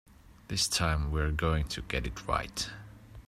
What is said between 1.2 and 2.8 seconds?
going to get it right.